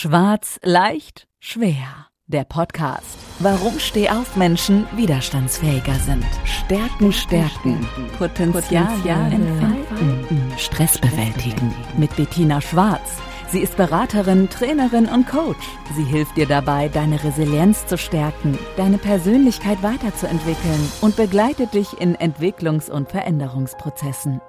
[0.00, 2.06] Schwarz, leicht, schwer.
[2.28, 3.18] Der Podcast.
[3.40, 6.24] Warum Stehaufmenschen widerstandsfähiger sind.
[6.44, 7.84] Stärken, stärken.
[8.16, 10.52] Potenzial, entfalten.
[10.56, 11.74] Stress bewältigen.
[11.96, 13.16] Mit Bettina Schwarz.
[13.48, 15.66] Sie ist Beraterin, Trainerin und Coach.
[15.96, 22.14] Sie hilft dir dabei, deine Resilienz zu stärken, deine Persönlichkeit weiterzuentwickeln und begleitet dich in
[22.14, 24.40] Entwicklungs- und Veränderungsprozessen.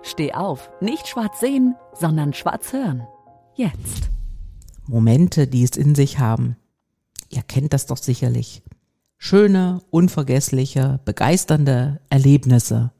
[0.00, 3.06] Steh auf, nicht schwarz sehen, sondern schwarz hören.
[3.52, 4.15] Jetzt.
[4.86, 6.56] Momente, die es in sich haben.
[7.30, 8.62] Ihr kennt das doch sicherlich.
[9.18, 12.92] Schöne, unvergessliche, begeisternde Erlebnisse.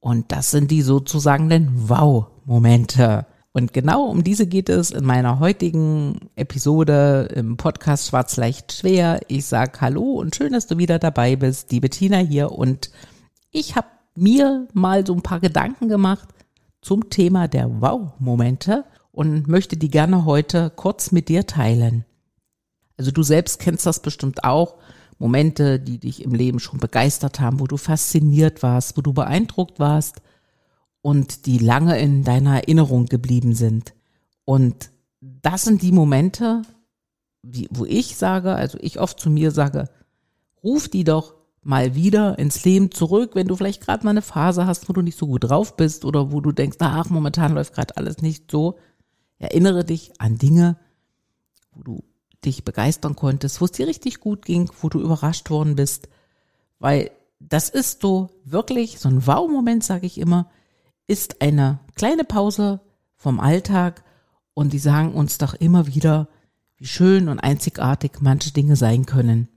[0.00, 3.26] Und das sind die sozusagen den Wow-Momente.
[3.52, 9.20] Und genau um diese geht es in meiner heutigen Episode im Podcast Schwarz leicht schwer.
[9.28, 11.70] Ich sag Hallo und schön, dass du wieder dabei bist.
[11.70, 12.90] Die Bettina hier und
[13.52, 13.86] ich habe
[14.16, 16.28] mir mal so ein paar Gedanken gemacht
[16.82, 22.04] zum Thema der Wow-Momente und möchte die gerne heute kurz mit dir teilen.
[22.96, 24.76] Also du selbst kennst das bestimmt auch.
[25.18, 29.78] Momente, die dich im Leben schon begeistert haben, wo du fasziniert warst, wo du beeindruckt
[29.78, 30.20] warst
[31.00, 33.94] und die lange in deiner Erinnerung geblieben sind.
[34.44, 36.62] Und das sind die Momente,
[37.70, 39.88] wo ich sage, also ich oft zu mir sage,
[40.62, 44.66] ruf die doch mal wieder ins Leben zurück, wenn du vielleicht gerade mal eine Phase
[44.66, 47.74] hast, wo du nicht so gut drauf bist oder wo du denkst, ach, momentan läuft
[47.74, 48.76] gerade alles nicht so.
[49.44, 50.76] Erinnere dich an Dinge,
[51.72, 52.04] wo du
[52.44, 56.08] dich begeistern konntest, wo es dir richtig gut ging, wo du überrascht worden bist,
[56.78, 60.50] weil das ist so wirklich so ein Wow-Moment, sage ich immer,
[61.06, 62.80] ist eine kleine Pause
[63.16, 64.02] vom Alltag
[64.54, 66.28] und die sagen uns doch immer wieder,
[66.76, 69.48] wie schön und einzigartig manche Dinge sein können.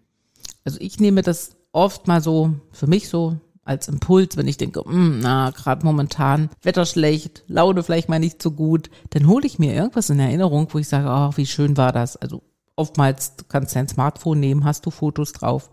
[0.63, 4.81] Also ich nehme das oft mal so für mich so als Impuls, wenn ich denke,
[4.81, 9.59] mm, na, gerade momentan Wetter schlecht, Laune vielleicht mal nicht so gut, dann hole ich
[9.59, 12.15] mir irgendwas in Erinnerung, wo ich sage, ach, wie schön war das.
[12.15, 12.43] Also
[12.75, 15.69] oftmals du kannst dein Smartphone nehmen, hast du Fotos drauf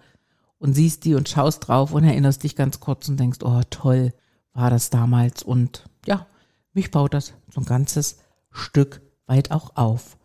[0.58, 4.12] und siehst die und schaust drauf und erinnerst dich ganz kurz und denkst, oh toll,
[4.52, 5.42] war das damals.
[5.42, 6.26] Und ja,
[6.72, 8.18] mich baut das so ein ganzes
[8.50, 10.16] Stück weit auch auf.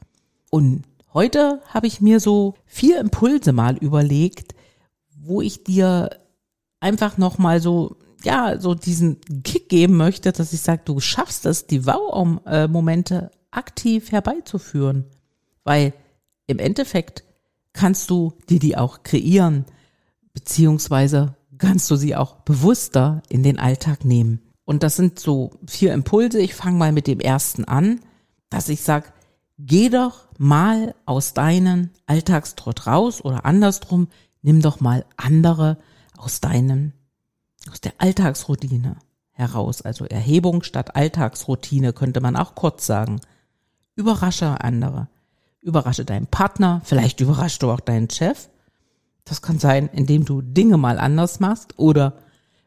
[0.50, 0.84] Und
[1.14, 4.56] heute habe ich mir so vier Impulse mal überlegt,
[5.16, 6.10] wo ich dir
[6.80, 11.68] einfach nochmal so, ja, so diesen Kick geben möchte, dass ich sage, du schaffst es,
[11.68, 15.06] die Wow-Momente aktiv herbeizuführen.
[15.64, 15.94] Weil
[16.48, 17.24] im Endeffekt
[17.74, 19.66] kannst du dir die auch kreieren,
[20.34, 24.42] beziehungsweise kannst du sie auch bewusster in den Alltag nehmen.
[24.66, 26.40] Und das sind so vier Impulse.
[26.40, 28.02] Ich fange mal mit dem ersten an,
[28.50, 29.08] dass ich sage,
[29.58, 34.08] geh doch mal aus deinen Alltagstrott raus oder andersrum,
[34.42, 35.78] nimm doch mal andere
[36.20, 36.92] aus deinem,
[37.72, 38.98] aus der Alltagsroutine
[39.32, 39.82] heraus.
[39.82, 43.22] Also Erhebung statt Alltagsroutine könnte man auch kurz sagen.
[43.96, 45.08] Überrasche andere.
[45.62, 46.82] Überrasche deinen Partner.
[46.84, 48.50] Vielleicht überraschst du auch deinen Chef.
[49.24, 52.14] Das kann sein, indem du Dinge mal anders machst oder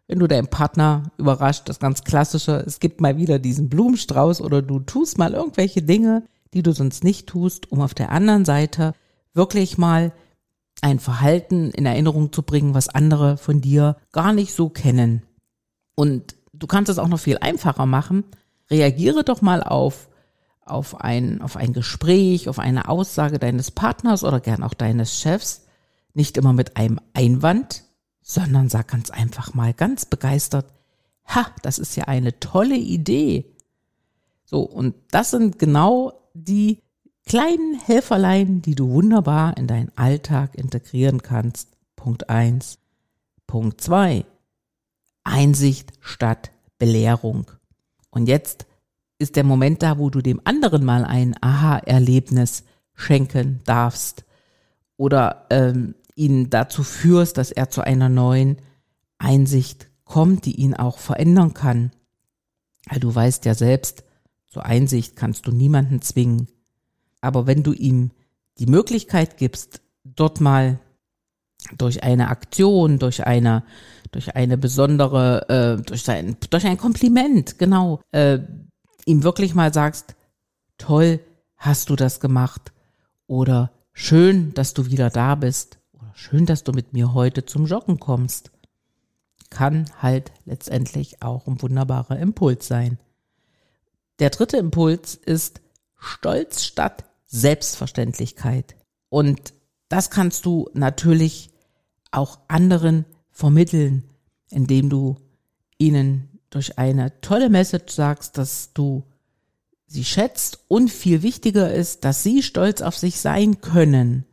[0.07, 4.61] wenn du deinen Partner überrascht, das ganz klassische, es gibt mal wieder diesen Blumenstrauß oder
[4.61, 6.25] du tust mal irgendwelche Dinge,
[6.55, 8.93] die du sonst nicht tust, um auf der anderen Seite
[9.33, 10.13] wirklich mal
[10.83, 15.23] ein Verhalten in Erinnerung zu bringen, was andere von dir gar nicht so kennen.
[15.95, 18.25] Und du kannst es auch noch viel einfacher machen.
[18.71, 20.09] Reagiere doch mal auf,
[20.65, 25.67] auf ein, auf ein Gespräch, auf eine Aussage deines Partners oder gern auch deines Chefs.
[26.15, 27.85] Nicht immer mit einem Einwand,
[28.21, 30.67] sondern sag ganz einfach mal ganz begeistert,
[31.27, 33.57] ha, das ist ja eine tolle Idee.
[34.45, 36.83] So, und das sind genau die
[37.27, 41.69] kleinen Helferlein, die du wunderbar in deinen Alltag integrieren kannst.
[41.97, 42.79] Punkt eins.
[43.47, 44.25] Punkt zwei.
[45.25, 47.51] Einsicht statt Belehrung.
[48.11, 48.67] Und jetzt
[49.19, 54.25] ist der Moment da, wo du dem anderen mal ein Aha-Erlebnis schenken darfst
[54.97, 58.57] oder ähm, ihn dazu führst, dass er zu einer neuen
[59.19, 61.93] Einsicht kommt, die ihn auch verändern kann.
[62.89, 64.05] Weil du weißt ja selbst,
[64.49, 66.49] zur Einsicht kannst du niemanden zwingen.
[67.23, 68.11] Aber wenn du ihm
[68.59, 70.79] die Möglichkeit gibst, dort mal
[71.79, 73.63] durch eine Aktion, durch eine,
[74.11, 75.49] durch eine besondere,
[75.79, 78.41] äh, durch ein, durch ein Kompliment, genau, äh,
[79.07, 80.17] ihm wirklich mal sagst,
[80.77, 81.21] toll,
[81.57, 82.73] hast du das gemacht.
[83.27, 85.79] Oder schön, dass du wieder da bist.
[85.93, 88.51] Oder schön, dass du mit mir heute zum Joggen kommst,
[89.49, 92.99] kann halt letztendlich auch ein wunderbarer Impuls sein.
[94.19, 95.61] Der dritte Impuls ist
[95.97, 98.77] Stolz statt Selbstverständlichkeit.
[99.09, 99.55] Und
[99.89, 101.51] das kannst du natürlich
[102.11, 104.05] auch anderen vermitteln,
[104.51, 105.17] indem du
[105.79, 109.05] ihnen durch eine tolle Message sagst, dass du
[109.87, 114.25] sie schätzt und viel wichtiger ist, dass sie stolz auf sich sein können.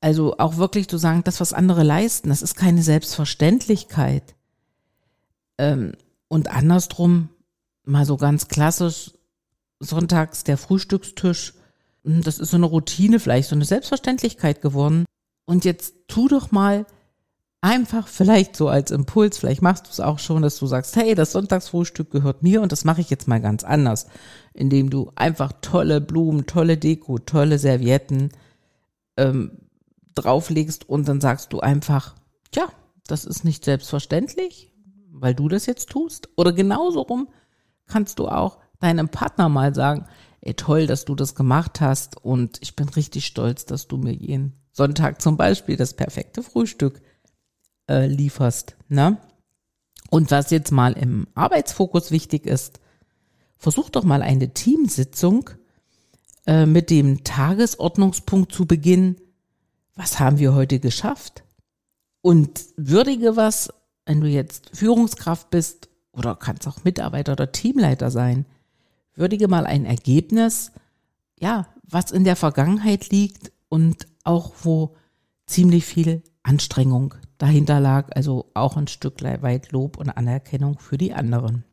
[0.00, 4.34] Also auch wirklich zu sagen, das, was andere leisten, das ist keine Selbstverständlichkeit.
[5.58, 5.92] Ähm,
[6.28, 7.28] und andersrum,
[7.84, 9.12] mal so ganz klassisch,
[9.80, 11.54] sonntags der Frühstückstisch,
[12.06, 15.04] das ist so eine Routine vielleicht, so eine Selbstverständlichkeit geworden.
[15.44, 16.86] Und jetzt tu doch mal
[17.60, 21.16] einfach vielleicht so als Impuls, vielleicht machst du es auch schon, dass du sagst, hey,
[21.16, 24.06] das Sonntagsfrühstück gehört mir und das mache ich jetzt mal ganz anders,
[24.54, 28.30] indem du einfach tolle Blumen, tolle Deko, tolle Servietten
[29.16, 29.58] ähm,
[30.14, 32.14] drauflegst und dann sagst du einfach,
[32.54, 32.68] ja,
[33.08, 34.72] das ist nicht selbstverständlich,
[35.10, 36.28] weil du das jetzt tust.
[36.36, 37.28] Oder genauso rum
[37.86, 40.06] kannst du auch deinem Partner mal sagen,
[40.46, 44.12] ey, toll, dass du das gemacht hast und ich bin richtig stolz, dass du mir
[44.12, 47.00] jeden Sonntag zum Beispiel das perfekte Frühstück
[47.88, 48.76] äh, lieferst.
[48.88, 49.18] Ne?
[50.10, 52.78] Und was jetzt mal im Arbeitsfokus wichtig ist,
[53.58, 55.50] versuch doch mal eine Teamsitzung
[56.46, 59.16] äh, mit dem Tagesordnungspunkt zu beginnen.
[59.96, 61.42] Was haben wir heute geschafft?
[62.20, 63.72] Und würdige was,
[64.04, 68.46] wenn du jetzt Führungskraft bist oder kannst auch Mitarbeiter oder Teamleiter sein,
[69.16, 70.72] würdige mal ein Ergebnis,
[71.38, 74.94] ja, was in der Vergangenheit liegt und auch wo
[75.46, 81.12] ziemlich viel Anstrengung dahinter lag, also auch ein Stück weit Lob und Anerkennung für die
[81.12, 81.64] anderen.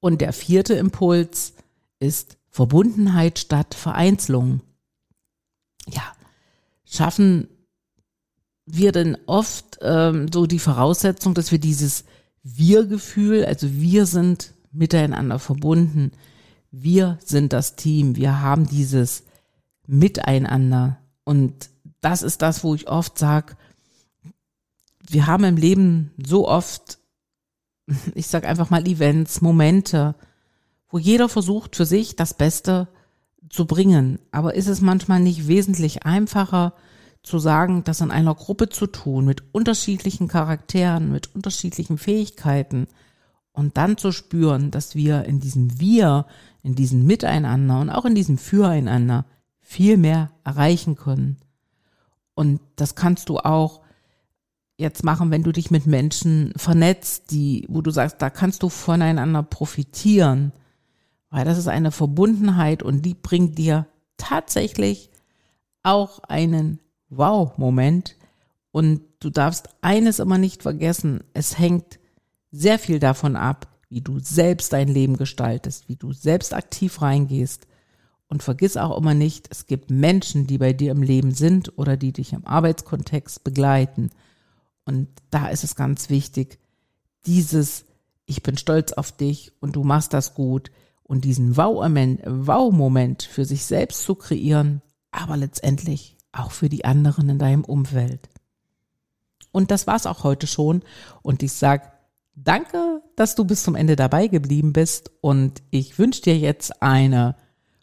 [0.00, 1.54] Und der vierte Impuls
[2.00, 4.60] ist Verbundenheit statt Vereinzelung.
[5.88, 6.02] Ja,
[6.84, 7.48] schaffen
[8.66, 12.04] wir denn oft ähm, so die Voraussetzung, dass wir dieses
[12.42, 16.12] Wir-Gefühl, also wir sind miteinander verbunden,
[16.72, 19.24] wir sind das Team, wir haben dieses
[19.86, 20.98] Miteinander.
[21.22, 21.70] Und
[22.00, 23.54] das ist das, wo ich oft sage,
[25.06, 26.98] wir haben im Leben so oft,
[28.14, 30.14] ich sag einfach mal Events, Momente,
[30.88, 32.88] wo jeder versucht für sich das Beste
[33.50, 34.18] zu bringen.
[34.30, 36.74] Aber ist es manchmal nicht wesentlich einfacher
[37.22, 42.88] zu sagen, das in einer Gruppe zu tun, mit unterschiedlichen Charakteren, mit unterschiedlichen Fähigkeiten
[43.52, 46.26] und dann zu spüren, dass wir in diesem Wir,
[46.62, 49.26] in diesem Miteinander und auch in diesem Füreinander
[49.60, 51.36] viel mehr erreichen können.
[52.34, 53.82] Und das kannst du auch
[54.78, 58.68] jetzt machen, wenn du dich mit Menschen vernetzt, die, wo du sagst, da kannst du
[58.68, 60.52] voneinander profitieren,
[61.30, 65.10] weil das ist eine Verbundenheit und die bringt dir tatsächlich
[65.82, 68.16] auch einen Wow-Moment.
[68.70, 71.98] Und du darfst eines immer nicht vergessen, es hängt
[72.52, 77.66] sehr viel davon ab, wie du selbst dein Leben gestaltest, wie du selbst aktiv reingehst.
[78.28, 81.96] Und vergiss auch immer nicht, es gibt Menschen, die bei dir im Leben sind oder
[81.96, 84.10] die dich im Arbeitskontext begleiten.
[84.84, 86.58] Und da ist es ganz wichtig,
[87.26, 87.84] dieses,
[88.24, 90.70] ich bin stolz auf dich und du machst das gut
[91.02, 97.38] und diesen Wow-Moment für sich selbst zu kreieren, aber letztendlich auch für die anderen in
[97.38, 98.30] deinem Umfeld.
[99.52, 100.82] Und das war's auch heute schon.
[101.20, 101.92] Und ich sag
[102.34, 105.10] danke, dass du bis zum Ende dabei geblieben bist.
[105.20, 107.36] Und ich wünsche dir jetzt eine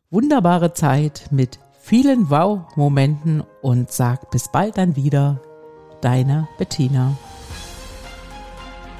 [0.10, 5.42] wunderbare Zeit mit vielen Wow-Momenten und sag bis bald dann wieder
[6.02, 7.18] Deine Bettina.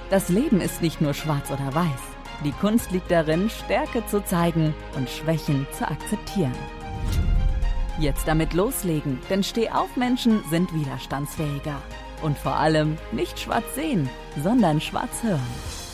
[0.10, 2.10] Das Leben ist nicht nur schwarz oder weiß.
[2.44, 6.56] Die Kunst liegt darin, Stärke zu zeigen und Schwächen zu akzeptieren.
[8.00, 11.82] Jetzt damit loslegen, denn Stehaufmenschen sind widerstandsfähiger.
[12.22, 14.10] Und vor allem nicht schwarz sehen,
[14.44, 15.89] sondern schwarz hören.